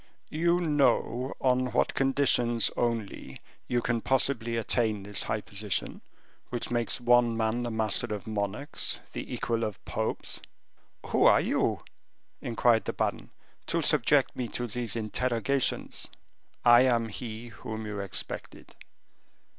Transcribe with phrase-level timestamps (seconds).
[0.31, 6.01] "You know on what conditions only you can possibly attain this high position,
[6.49, 10.41] which makes one man the master of monarchs, the equal of popes?"
[11.09, 11.83] "Who are you,"
[12.41, 13.29] inquired the baron,
[13.67, 16.09] "to subject me to these interrogations?"
[16.65, 18.75] "I am he whom you expected."